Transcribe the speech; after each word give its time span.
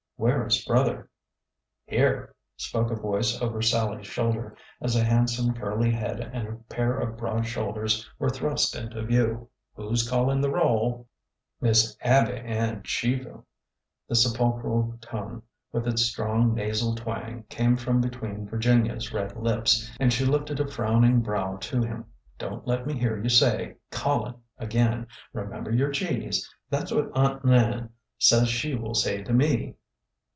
"Where 0.31 0.45
is 0.45 0.63
brother? 0.65 1.09
""Here!" 1.87 2.35
spoke 2.55 2.91
a 2.91 2.95
voice 2.95 3.41
over 3.41 3.59
Sallie's 3.63 4.05
shoulder, 4.05 4.55
as 4.79 4.95
a 4.95 5.03
handsome 5.03 5.55
curly 5.55 5.89
head 5.89 6.19
and 6.19 6.47
a 6.47 6.55
pair 6.71 6.99
of 6.99 7.17
broad 7.17 7.47
shoulders 7.47 8.07
were 8.19 8.29
thrust 8.29 8.75
into 8.75 9.01
view." 9.03 9.49
Who 9.73 9.95
's 9.95 10.07
callin' 10.07 10.39
the 10.39 10.51
roll?"" 10.51 11.07
Miss 11.59 11.97
Abby 12.01 12.33
Ann 12.33 12.83
Cheever!" 12.83 13.43
The 14.07 14.15
sepulchral 14.15 14.95
tone, 15.01 15.41
with 15.71 15.87
its 15.87 16.03
strong 16.03 16.53
nasal 16.53 16.93
twang, 16.93 17.45
came 17.49 17.75
from 17.75 17.99
between 17.99 18.47
Virginia's 18.47 19.11
red 19.11 19.35
lips, 19.35 19.89
and 19.99 20.13
she 20.13 20.23
lifted 20.23 20.59
a 20.59 20.67
frowning 20.67 21.21
brow 21.21 21.57
to 21.61 21.81
him." 21.81 22.05
Don't 22.37 22.67
let 22.67 22.85
me 22.85 22.93
hear 22.93 23.17
you 23.19 23.29
say' 23.29 23.73
callin'' 23.91 24.35
again! 24.59 25.07
Remember 25.33 25.71
your 25.71 25.89
g's! 25.89 26.47
That 26.69 26.83
is 26.83 26.91
what 26.93 27.09
Aunt 27.15 27.43
Nan 27.43 27.89
says 28.19 28.49
she 28.49 28.75
will 28.75 28.93
say 28.93 29.23
to 29.23 29.33
me." 29.33 29.73